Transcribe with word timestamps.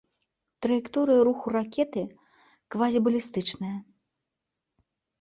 Траекторыя 0.65 1.21
руху 1.27 1.47
ракеты 1.57 2.03
квазібалістычная. 2.75 3.75